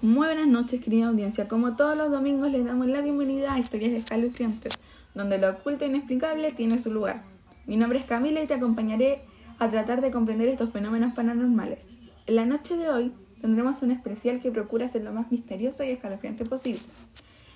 Muy 0.00 0.28
buenas 0.28 0.46
noches, 0.46 0.80
querida 0.80 1.08
audiencia. 1.08 1.48
Como 1.48 1.74
todos 1.74 1.96
los 1.96 2.12
domingos, 2.12 2.52
les 2.52 2.64
damos 2.64 2.86
la 2.86 3.00
bienvenida 3.00 3.54
a 3.54 3.58
Historias 3.58 3.90
Escalofriantes, 3.94 4.78
donde 5.12 5.38
lo 5.38 5.50
oculto 5.50 5.84
e 5.84 5.88
inexplicable 5.88 6.52
tiene 6.52 6.78
su 6.78 6.92
lugar. 6.92 7.24
Mi 7.66 7.76
nombre 7.76 7.98
es 7.98 8.04
Camila 8.04 8.40
y 8.40 8.46
te 8.46 8.54
acompañaré 8.54 9.22
a 9.58 9.68
tratar 9.68 10.00
de 10.00 10.12
comprender 10.12 10.48
estos 10.48 10.70
fenómenos 10.70 11.14
paranormales. 11.14 11.88
En 12.28 12.36
la 12.36 12.46
noche 12.46 12.76
de 12.76 12.88
hoy 12.88 13.12
tendremos 13.40 13.82
un 13.82 13.90
especial 13.90 14.40
que 14.40 14.52
procura 14.52 14.88
ser 14.88 15.02
lo 15.02 15.12
más 15.12 15.32
misterioso 15.32 15.82
y 15.82 15.88
escalofriante 15.90 16.44
posible. 16.44 16.82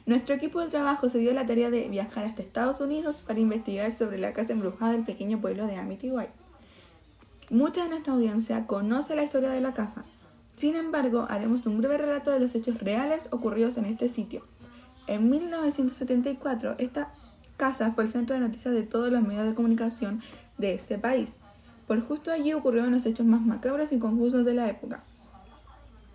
Nuestro 0.04 0.34
equipo 0.34 0.60
de 0.60 0.66
trabajo 0.66 1.08
se 1.08 1.18
dio 1.18 1.32
la 1.34 1.46
tarea 1.46 1.70
de 1.70 1.88
viajar 1.88 2.24
hasta 2.24 2.42
Estados 2.42 2.80
Unidos 2.80 3.22
para 3.24 3.38
investigar 3.38 3.92
sobre 3.92 4.18
la 4.18 4.32
casa 4.32 4.52
embrujada 4.52 4.94
del 4.94 5.04
pequeño 5.04 5.40
pueblo 5.40 5.68
de 5.68 5.76
Amityville. 5.76 6.30
Mucha 7.50 7.84
de 7.84 7.90
nuestra 7.90 8.14
audiencia 8.14 8.66
conoce 8.66 9.14
la 9.14 9.22
historia 9.22 9.50
de 9.50 9.60
la 9.60 9.74
casa, 9.74 10.04
sin 10.56 10.76
embargo, 10.76 11.26
haremos 11.28 11.66
un 11.66 11.78
breve 11.78 11.98
relato 11.98 12.30
de 12.30 12.40
los 12.40 12.54
hechos 12.54 12.78
reales 12.78 13.28
ocurridos 13.32 13.76
en 13.78 13.86
este 13.86 14.08
sitio. 14.08 14.44
En 15.06 15.28
1974, 15.30 16.76
esta 16.78 17.10
casa 17.56 17.92
fue 17.92 18.04
el 18.04 18.12
centro 18.12 18.34
de 18.34 18.40
noticias 18.40 18.74
de 18.74 18.82
todos 18.82 19.10
los 19.10 19.22
medios 19.22 19.46
de 19.46 19.54
comunicación 19.54 20.22
de 20.58 20.74
este 20.74 20.98
país. 20.98 21.36
Por 21.86 22.00
justo 22.06 22.30
allí 22.30 22.52
ocurrieron 22.52 22.92
los 22.92 23.06
hechos 23.06 23.26
más 23.26 23.42
macabros 23.42 23.92
y 23.92 23.98
confusos 23.98 24.44
de 24.44 24.54
la 24.54 24.68
época. 24.68 25.02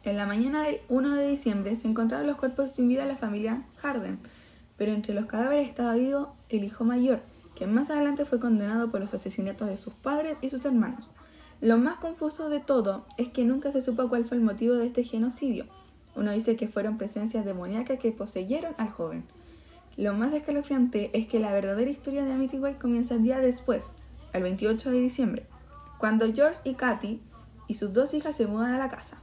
En 0.04 0.16
la 0.16 0.26
mañana 0.26 0.64
del 0.64 0.80
1 0.88 1.16
de 1.16 1.28
diciembre 1.28 1.76
se 1.76 1.88
encontraron 1.88 2.28
los 2.28 2.38
cuerpos 2.38 2.72
sin 2.74 2.88
vida 2.88 3.02
de 3.02 3.10
la 3.10 3.18
familia 3.18 3.64
Harden, 3.78 4.20
pero 4.78 4.94
entre 4.94 5.14
los 5.14 5.26
cadáveres 5.26 5.68
estaba 5.68 5.96
vivo 5.96 6.34
el 6.50 6.64
hijo 6.64 6.86
mayor, 6.86 7.20
que 7.56 7.68
más 7.68 7.90
adelante 7.90 8.24
fue 8.24 8.40
condenado 8.40 8.90
por 8.90 9.02
los 9.02 9.14
asesinatos 9.14 9.68
de 9.68 9.78
sus 9.78 9.94
padres 9.94 10.38
y 10.42 10.50
sus 10.50 10.64
hermanos. 10.64 11.12
Lo 11.60 11.80
más 11.80 11.98
confuso 11.98 12.50
de 12.50 12.60
todo 12.60 13.06
es 13.18 13.30
que 13.30 13.44
nunca 13.44 13.72
se 13.72 13.82
supo 13.82 14.10
cuál 14.10 14.26
fue 14.26 14.38
el 14.38 14.44
motivo 14.44 14.76
de 14.76 14.86
este 14.86 15.04
genocidio. 15.04 15.66
Uno 16.16 16.32
dice 16.32 16.56
que 16.56 16.68
fueron 16.68 17.00
presencias 17.00 17.46
demoníacas 17.46 17.98
que 17.98 18.12
poseyeron 18.12 18.76
al 18.78 18.92
joven. 18.92 19.24
Lo 19.98 20.14
más 20.14 20.34
escalofriante 20.34 21.10
es 21.18 21.26
que 21.26 21.40
la 21.40 21.52
verdadera 21.52 21.90
historia 21.90 22.24
de 22.24 22.34
Amityville 22.34 22.78
comienza 22.78 23.16
el 23.16 23.24
día 23.24 23.40
después, 23.40 23.88
el 24.34 24.44
28 24.44 24.92
de 24.92 25.00
diciembre, 25.02 25.48
cuando 25.98 26.32
George 26.32 26.60
y 26.64 26.76
Katy 26.76 27.22
y 27.68 27.74
sus 27.74 27.92
dos 27.92 28.14
hijas 28.14 28.36
se 28.36 28.46
mudan 28.46 28.76
a 28.76 28.78
la 28.78 28.90
casa. 28.90 29.18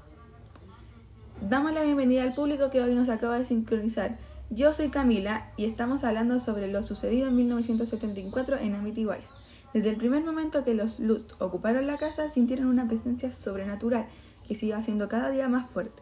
Damos 1.40 1.72
la 1.72 1.82
bienvenida 1.82 2.24
al 2.24 2.34
público 2.34 2.70
que 2.70 2.80
hoy 2.80 2.96
nos 2.96 3.08
acaba 3.08 3.38
de 3.38 3.44
sincronizar. 3.44 4.18
Yo 4.50 4.74
soy 4.74 4.88
Camila 4.88 5.52
y 5.56 5.66
estamos 5.66 6.02
hablando 6.02 6.40
sobre 6.40 6.66
lo 6.66 6.82
sucedido 6.82 7.28
en 7.28 7.36
1974 7.36 8.58
en 8.58 8.74
Amityville. 8.74 9.43
Desde 9.74 9.90
el 9.90 9.96
primer 9.96 10.24
momento 10.24 10.62
que 10.62 10.72
los 10.72 11.00
Lutz 11.00 11.34
ocuparon 11.40 11.88
la 11.88 11.98
casa, 11.98 12.30
sintieron 12.30 12.68
una 12.68 12.86
presencia 12.86 13.32
sobrenatural 13.32 14.06
que 14.46 14.54
se 14.54 14.66
iba 14.66 14.78
haciendo 14.78 15.08
cada 15.08 15.30
día 15.30 15.48
más 15.48 15.68
fuerte. 15.68 16.00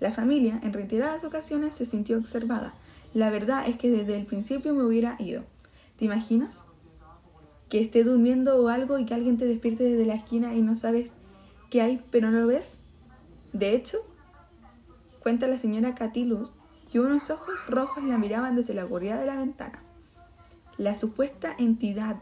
La 0.00 0.12
familia, 0.12 0.60
en 0.62 0.74
reiteradas 0.74 1.24
ocasiones, 1.24 1.72
se 1.72 1.86
sintió 1.86 2.18
observada. 2.18 2.74
La 3.14 3.30
verdad 3.30 3.66
es 3.66 3.78
que 3.78 3.90
desde 3.90 4.18
el 4.18 4.26
principio 4.26 4.74
me 4.74 4.84
hubiera 4.84 5.16
ido. 5.18 5.44
¿Te 5.98 6.04
imaginas? 6.04 6.58
Que 7.70 7.80
esté 7.80 8.04
durmiendo 8.04 8.62
o 8.62 8.68
algo 8.68 8.98
y 8.98 9.06
que 9.06 9.14
alguien 9.14 9.38
te 9.38 9.46
despierte 9.46 9.84
desde 9.84 10.04
la 10.04 10.14
esquina 10.14 10.54
y 10.54 10.60
no 10.60 10.76
sabes 10.76 11.10
qué 11.70 11.80
hay, 11.80 12.04
pero 12.10 12.30
no 12.30 12.40
lo 12.40 12.46
ves. 12.48 12.80
De 13.54 13.74
hecho, 13.74 13.96
cuenta 15.22 15.46
la 15.46 15.56
señora 15.56 15.94
Catilus 15.94 16.52
que 16.92 17.00
unos 17.00 17.30
ojos 17.30 17.54
rojos 17.66 18.04
la 18.04 18.18
miraban 18.18 18.56
desde 18.56 18.74
la 18.74 18.84
oscuridad 18.84 19.18
de 19.18 19.26
la 19.26 19.36
ventana. 19.36 19.82
La 20.76 20.94
supuesta 20.94 21.54
entidad 21.58 22.18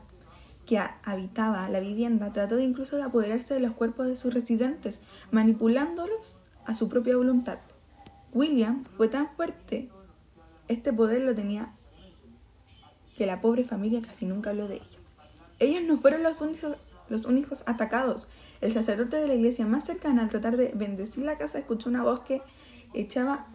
que 0.67 0.79
habitaba 1.03 1.69
la 1.69 1.81
vivienda 1.81 2.33
trató 2.33 2.59
incluso 2.59 2.97
de 2.97 3.03
apoderarse 3.03 3.55
de 3.55 3.61
los 3.61 3.75
cuerpos 3.75 4.07
de 4.07 4.17
sus 4.17 4.33
residentes, 4.33 5.01
manipulándolos 5.31 6.39
a 6.65 6.75
su 6.75 6.89
propia 6.89 7.17
voluntad. 7.17 7.59
William 8.33 8.84
fue 8.97 9.09
tan 9.09 9.29
fuerte, 9.37 9.91
este 10.69 10.93
poder 10.93 11.23
lo 11.23 11.34
tenía 11.34 11.73
que 13.17 13.27
la 13.27 13.41
pobre 13.41 13.65
familia 13.65 14.03
casi 14.03 14.27
nunca 14.27 14.51
habló 14.51 14.67
de 14.67 14.77
ello. 14.77 14.98
Ellos 15.59 15.83
no 15.84 15.99
fueron 15.99 16.22
los 16.22 16.41
únicos, 16.41 16.77
los 17.09 17.25
únicos 17.27 17.62
atacados. 17.67 18.27
El 18.61 18.72
sacerdote 18.72 19.19
de 19.19 19.28
la 19.28 19.34
iglesia 19.34 19.67
más 19.67 19.84
cercana 19.84 20.22
al 20.22 20.31
tratar 20.31 20.56
de 20.56 20.72
bendecir 20.75 21.25
la 21.25 21.38
casa 21.38 21.59
escuchó 21.59 21.91
una 21.91 22.03
voz 22.03 22.21
que 22.21 22.43
echaba 22.93 23.47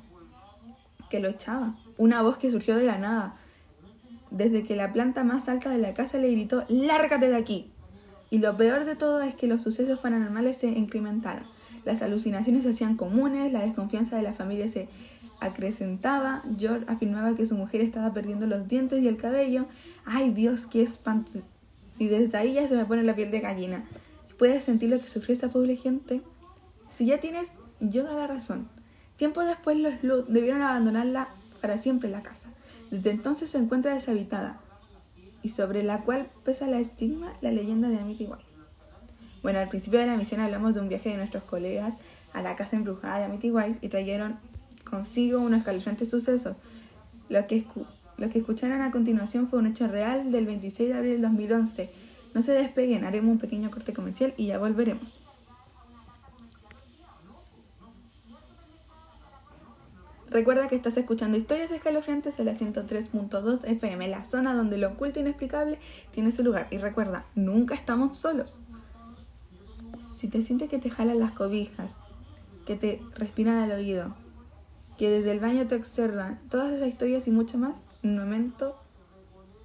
que 1.09 1.19
lo 1.19 1.28
echaba, 1.28 1.73
una 1.97 2.22
voz 2.22 2.38
que 2.38 2.51
surgió 2.51 2.78
de 2.78 2.85
la 2.85 3.00
nada, 3.00 3.35
desde 4.31 4.63
que 4.63 4.75
la 4.75 4.94
planta 4.94 5.23
más 5.23 5.50
alta 5.50 5.69
de 5.69 5.78
la 5.78 5.94
casa 5.94 6.17
le 6.17 6.31
gritó 6.31 6.66
¡Lárgate 6.69 7.29
de 7.29 7.35
aquí! 7.35 7.72
Y 8.29 8.40
lo 8.40 8.56
peor 8.57 8.85
de 8.85 8.95
todo 8.95 9.22
es 9.22 9.35
que 9.35 9.47
los 9.47 9.63
sucesos 9.63 10.00
paranormales 10.00 10.57
se 10.57 10.67
incrementaron. 10.67 11.45
Las 11.85 12.01
alucinaciones 12.01 12.63
se 12.63 12.69
hacían 12.69 12.95
comunes, 12.95 13.51
la 13.51 13.62
desconfianza 13.62 14.18
de 14.18 14.23
la 14.23 14.34
familia 14.34 14.69
se 14.69 14.88
acrecentaba. 15.39 16.44
George 16.57 16.85
afirmaba 16.88 17.35
que 17.35 17.47
su 17.47 17.56
mujer 17.56 17.81
estaba 17.81 18.13
perdiendo 18.13 18.45
los 18.45 18.68
dientes 18.68 19.01
y 19.01 19.07
el 19.07 19.18
cabello. 19.18 19.66
¡Ay 20.06 20.31
Dios, 20.31 20.68
qué 20.68 20.84
espanto! 20.84 21.39
Y 21.97 22.07
desde 22.07 22.38
ahí 22.38 22.53
ya 22.53 22.68
se 22.68 22.75
me 22.75 22.85
pone 22.85 23.03
la 23.03 23.16
piel 23.16 23.31
de 23.31 23.39
gallina. 23.39 23.84
¿Puedes 24.38 24.63
sentir 24.63 24.89
lo 24.89 25.00
que 25.00 25.07
sufrió 25.07 25.34
esa 25.34 25.50
pobre 25.50 25.75
gente? 25.75 26.22
Si 26.89 27.06
ya 27.06 27.19
tienes, 27.19 27.50
yo 27.79 28.03
da 28.03 28.13
la 28.13 28.28
razón. 28.28 28.68
Tiempo 29.18 29.41
después 29.44 29.78
los 29.78 30.01
Lutz 30.03 30.28
debieron 30.29 30.62
abandonarla 30.62 31.29
para 31.62 31.78
siempre 31.78 32.09
la 32.09 32.23
casa. 32.23 32.48
Desde 32.91 33.11
entonces 33.11 33.51
se 33.51 33.57
encuentra 33.57 33.94
deshabitada 33.94 34.59
y 35.44 35.50
sobre 35.50 35.83
la 35.83 36.01
cual 36.01 36.27
pesa 36.44 36.67
la 36.67 36.79
estigma 36.79 37.33
la 37.41 37.51
leyenda 37.51 37.89
de 37.89 38.00
Amityville. 38.00 38.50
Bueno, 39.41 39.59
al 39.59 39.69
principio 39.69 40.00
de 40.00 40.07
la 40.07 40.17
misión 40.17 40.41
hablamos 40.41 40.75
de 40.75 40.81
un 40.81 40.89
viaje 40.89 41.09
de 41.09 41.17
nuestros 41.17 41.44
colegas 41.44 41.94
a 42.33 42.41
la 42.41 42.55
casa 42.55 42.75
embrujada 42.75 43.19
de 43.19 43.25
Amityville 43.25 43.77
y 43.81 43.89
trajeron 43.89 44.38
consigo 44.89 45.39
unos 45.39 45.59
escalofriantes 45.59 46.09
sucesos. 46.09 46.55
Lo 47.29 47.45
que, 47.47 47.63
lo 48.17 48.29
que 48.29 48.39
escucharon 48.39 48.81
a 48.81 48.91
continuación 48.91 49.47
fue 49.47 49.59
un 49.59 49.67
hecho 49.67 49.88
real 49.88 50.31
del 50.31 50.45
26 50.45 50.89
de 50.89 50.95
abril 50.95 51.11
del 51.13 51.21
2011. 51.21 51.89
No 52.33 52.41
se 52.41 52.51
despeguen, 52.53 53.06
haremos 53.06 53.31
un 53.31 53.39
pequeño 53.39 53.71
corte 53.71 53.94
comercial 53.94 54.33
y 54.35 54.47
ya 54.47 54.57
volveremos. 54.57 55.19
Recuerda 60.29 60.67
que 60.67 60.75
estás 60.75 60.95
escuchando 60.95 61.38
historias 61.38 61.72
escalofriantes 61.72 62.38
en 62.38 62.45
la 62.45 62.53
103.2 62.53 63.66
FM, 63.66 64.07
la 64.09 64.23
zona 64.23 64.53
donde 64.53 64.78
lo 64.78 64.90
oculto 64.90 65.19
e 65.19 65.23
inexplicable 65.23 65.79
tiene 66.12 66.31
su 66.31 66.44
lugar. 66.44 66.67
Y 66.69 66.78
recuerda, 66.78 67.25
nunca 67.34 67.73
estamos 67.73 68.17
solos. 68.17 68.59
Si 70.16 70.28
te 70.28 70.44
sientes 70.44 70.69
que 70.69 70.78
te 70.78 70.91
jalan 70.91 71.19
las 71.19 71.31
cobijas, 71.31 71.94
que 72.68 72.75
te 72.75 73.01
respiran 73.16 73.57
al 73.57 73.72
oído, 73.72 74.16
que 75.00 75.09
desde 75.09 75.31
el 75.31 75.39
baño 75.39 75.66
te 75.66 75.75
observan, 75.75 76.39
todas 76.50 76.73
esas 76.73 76.89
historias 76.89 77.28
y 77.28 77.31
mucho 77.31 77.57
más, 77.57 77.78
un 78.03 78.16
momento 78.16 78.75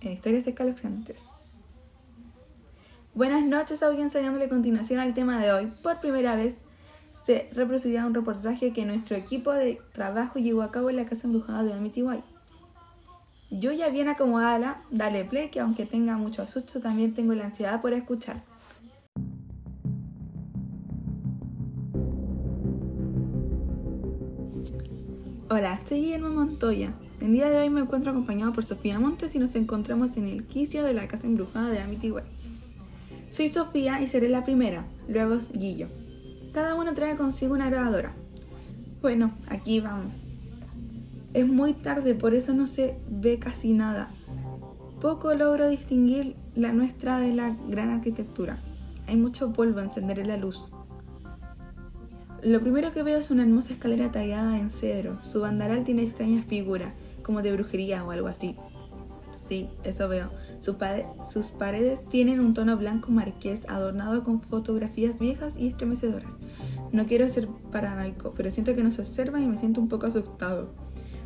en 0.01 0.13
historias 0.13 0.47
escalofriantes. 0.47 1.21
Buenas 3.15 3.45
noches, 3.45 3.83
audiencia, 3.83 4.23
dándole 4.23 4.49
continuación 4.49 5.01
al 5.01 5.13
tema 5.13 5.41
de 5.41 5.53
hoy. 5.53 5.73
Por 5.83 6.01
primera 6.01 6.37
vez 6.37 6.65
se 7.25 7.49
reproducirá 7.53 8.07
un 8.07 8.15
reportaje 8.15 8.73
que 8.73 8.85
nuestro 8.85 9.17
equipo 9.17 9.53
de 9.53 9.81
trabajo 9.93 10.39
llevó 10.39 10.63
a 10.63 10.71
cabo 10.71 10.91
en 10.91 10.97
la 10.97 11.07
casa 11.07 11.27
embrujada 11.27 11.63
de 11.63 11.73
Amityville. 11.73 12.23
Yo 13.51 13.73
ya 13.73 13.89
bien 13.89 14.09
acomodada, 14.09 14.83
dale 14.91 15.25
play 15.25 15.49
que 15.49 15.61
aunque 15.61 15.87
tenga 15.87 16.17
mucho 16.17 16.47
susto 16.47 16.81
también 16.81 17.15
tengo 17.15 17.35
la 17.35 17.47
ansiedad 17.47 17.81
por 17.81 17.93
escuchar. 17.95 18.43
Hola, 25.49 25.79
soy 25.87 26.01
Guillermo 26.01 26.31
Montoya. 26.31 26.93
El 27.21 27.33
día 27.33 27.49
de 27.49 27.59
hoy 27.59 27.71
me 27.71 27.81
encuentro 27.81 28.11
acompañado 28.11 28.53
por 28.53 28.65
Sofía 28.65 28.99
Montes 28.99 29.35
y 29.35 29.39
nos 29.39 29.55
encontramos 29.55 30.17
en 30.17 30.27
el 30.27 30.45
quicio 30.47 30.83
de 30.83 30.95
la 30.95 31.07
casa 31.07 31.27
embrujada 31.27 31.71
de 31.71 31.79
Amityville. 31.79 32.27
Soy 33.31 33.49
Sofía 33.49 34.01
y 34.03 34.09
seré 34.09 34.29
la 34.29 34.45
primera, 34.45 34.85
luego 35.09 35.39
Guillo. 35.53 35.89
Cada 36.55 36.77
uno 36.77 36.95
trae 36.95 37.17
consigo 37.17 37.53
una 37.53 37.69
grabadora. 37.69 38.13
Bueno, 39.03 39.33
aquí 39.49 39.81
vamos. 39.81 40.15
Es 41.33 41.49
muy 41.49 41.75
tarde, 41.75 42.15
por 42.15 42.33
eso 42.33 42.55
no 42.55 42.69
se 42.69 42.97
ve 43.11 43.41
casi 43.41 43.73
nada. 43.73 44.09
Poco 45.01 45.35
logro 45.35 45.69
distinguir 45.69 46.37
la 46.55 46.73
nuestra 46.73 47.19
de 47.19 47.35
la 47.35 47.57
gran 47.69 47.91
arquitectura. 47.91 48.61
Hay 49.09 49.17
mucho 49.17 49.53
polvo, 49.53 49.81
encenderé 49.81 50.25
la 50.25 50.37
luz. 50.37 50.63
Lo 52.45 52.61
primero 52.61 52.93
que 52.93 53.03
veo 53.03 53.19
es 53.19 53.33
una 53.33 53.43
hermosa 53.43 53.73
escalera 53.73 54.13
tallada 54.13 54.57
en 54.57 54.71
cedro. 54.71 55.19
Su 55.25 55.41
bandaral 55.41 55.83
tiene 55.83 56.05
extrañas 56.05 56.45
figuras, 56.45 56.93
como 57.25 57.43
de 57.43 57.53
brujería 57.53 58.05
o 58.05 58.13
algo 58.13 58.29
así. 58.29 58.55
Sí, 59.37 59.69
eso 59.83 60.09
veo. 60.09 60.31
sus 60.63 61.47
paredes 61.47 62.09
tienen 62.09 62.39
un 62.39 62.55
tono 62.55 62.77
blanco 62.77 63.11
marqués 63.11 63.69
adornado 63.69 64.23
con 64.23 64.41
fotografías 64.41 65.19
viejas 65.19 65.57
y 65.59 65.67
estremecedoras. 65.67 66.37
No 66.95 67.07
quiero 67.07 67.29
ser 67.29 67.49
paranoico, 67.73 68.35
pero 68.37 68.53
siento 68.53 68.77
que 68.77 68.85
nos 68.85 69.01
observan 69.01 69.43
y 69.43 69.49
me 69.49 69.59
siento 69.59 69.81
un 69.81 69.89
poco 69.89 70.07
asustado. 70.07 70.69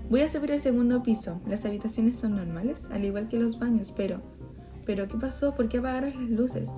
Voy 0.08 0.22
a 0.22 0.28
subir 0.30 0.52
al 0.52 0.60
segundo 0.60 1.02
piso. 1.02 1.42
Las 1.46 1.66
habitaciones 1.66 2.16
son 2.16 2.36
normales, 2.36 2.84
al 2.90 3.04
igual 3.04 3.28
que 3.28 3.38
los 3.38 3.58
baños, 3.58 3.92
pero... 3.94 4.22
¿Pero 4.86 5.08
qué 5.08 5.18
pasó? 5.18 5.54
¿Por 5.54 5.68
qué 5.68 5.76
apagaron 5.76 6.14
las 6.18 6.30
luces? 6.30 6.70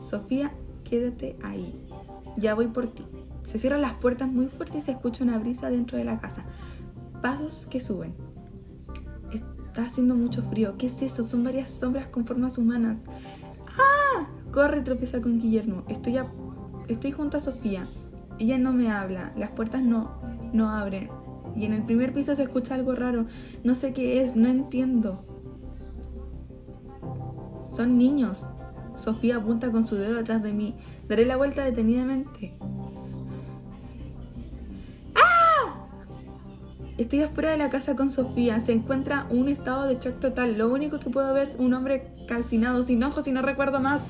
Sofía, 0.00 0.52
quédate 0.84 1.34
ahí. 1.42 1.84
Ya 2.36 2.54
voy 2.54 2.68
por 2.68 2.86
ti. 2.86 3.04
Se 3.42 3.58
cierran 3.58 3.80
las 3.80 3.94
puertas 3.94 4.28
muy 4.28 4.46
fuerte 4.46 4.78
y 4.78 4.80
se 4.80 4.92
escucha 4.92 5.24
una 5.24 5.36
brisa 5.40 5.68
dentro 5.68 5.98
de 5.98 6.04
la 6.04 6.20
casa. 6.20 6.44
Pasos 7.20 7.66
que 7.66 7.80
suben. 7.80 8.14
Está 9.32 9.82
haciendo 9.86 10.14
mucho 10.14 10.44
frío. 10.44 10.76
¿Qué 10.78 10.86
es 10.86 11.02
eso? 11.02 11.24
Son 11.24 11.42
varias 11.42 11.72
sombras 11.72 12.06
con 12.06 12.24
formas 12.24 12.58
humanas. 12.58 12.98
¡Ah! 13.76 14.28
Corre 14.52 14.78
y 14.78 14.84
tropieza 14.84 15.20
con 15.20 15.40
Guillermo. 15.40 15.82
Estoy, 15.88 16.20
estoy 16.86 17.10
junto 17.10 17.36
a 17.36 17.40
Sofía. 17.40 17.88
Ella 18.40 18.56
no 18.56 18.72
me 18.72 18.90
habla. 18.90 19.32
Las 19.36 19.50
puertas 19.50 19.82
no, 19.82 20.18
no 20.54 20.70
abren. 20.70 21.10
Y 21.54 21.66
en 21.66 21.74
el 21.74 21.84
primer 21.84 22.14
piso 22.14 22.34
se 22.34 22.42
escucha 22.42 22.74
algo 22.74 22.94
raro. 22.94 23.26
No 23.64 23.74
sé 23.74 23.92
qué 23.92 24.24
es, 24.24 24.34
no 24.34 24.48
entiendo. 24.48 25.22
Son 27.76 27.98
niños. 27.98 28.46
Sofía 28.96 29.36
apunta 29.36 29.70
con 29.70 29.86
su 29.86 29.96
dedo 29.96 30.18
atrás 30.18 30.42
de 30.42 30.54
mí. 30.54 30.74
Daré 31.06 31.26
la 31.26 31.36
vuelta 31.36 31.62
detenidamente. 31.64 32.56
¡Ah! 35.14 35.86
Estoy 36.96 37.20
afuera 37.20 37.50
de 37.50 37.58
la 37.58 37.68
casa 37.68 37.94
con 37.94 38.10
Sofía. 38.10 38.58
Se 38.60 38.72
encuentra 38.72 39.26
en 39.28 39.38
un 39.38 39.48
estado 39.50 39.84
de 39.84 39.98
shock 40.00 40.18
total. 40.18 40.56
Lo 40.56 40.72
único 40.72 40.98
que 40.98 41.10
puedo 41.10 41.34
ver 41.34 41.48
es 41.48 41.56
un 41.56 41.74
hombre 41.74 42.14
calcinado, 42.26 42.84
sin 42.84 43.04
ojos 43.04 43.28
y 43.28 43.32
no 43.32 43.42
recuerdo 43.42 43.80
más. 43.80 44.06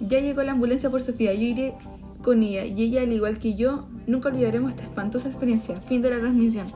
Ya 0.00 0.20
llegó 0.20 0.44
la 0.44 0.52
ambulancia 0.52 0.88
por 0.88 1.02
Sofía. 1.02 1.34
Yo 1.34 1.42
iré 1.42 1.74
con 2.24 2.42
ella. 2.42 2.64
Y 2.64 2.82
ella, 2.82 3.02
al 3.02 3.12
igual 3.12 3.38
que 3.38 3.54
yo, 3.54 3.86
nunca 4.06 4.30
olvidaremos 4.30 4.70
esta 4.70 4.82
espantosa 4.82 5.28
experiencia. 5.28 5.80
Fin 5.82 6.02
de 6.02 6.10
la 6.10 6.18
transmisión. 6.18 6.66